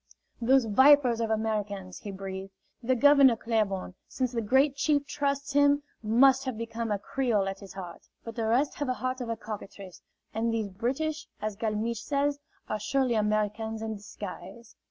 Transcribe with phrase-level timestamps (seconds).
[0.41, 2.53] "Those vipers of Americans!" he breathed.
[2.81, 7.59] "The Governor Claiborne, since the Great Chief trusts him, must have become a Creole at
[7.59, 8.07] his heart.
[8.23, 10.01] But the rest have the heart of a cockatrice.
[10.33, 14.75] And these British, as Galmiche says, are surely Americans in disguise."